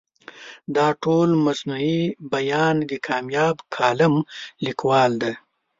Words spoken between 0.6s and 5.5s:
دا ټول موضوعي بیان د کامیاب کالم لیکوال دی.